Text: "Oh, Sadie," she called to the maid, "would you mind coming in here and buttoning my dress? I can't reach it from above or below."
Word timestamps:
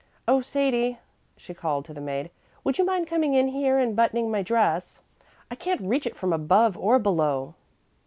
"Oh, 0.27 0.41
Sadie," 0.41 0.97
she 1.37 1.53
called 1.53 1.85
to 1.85 1.93
the 1.93 2.01
maid, 2.01 2.31
"would 2.63 2.79
you 2.79 2.83
mind 2.83 3.05
coming 3.05 3.35
in 3.35 3.49
here 3.49 3.77
and 3.77 3.95
buttoning 3.95 4.31
my 4.31 4.41
dress? 4.41 4.99
I 5.51 5.53
can't 5.53 5.79
reach 5.81 6.07
it 6.07 6.15
from 6.15 6.33
above 6.33 6.75
or 6.75 6.97
below." 6.97 7.53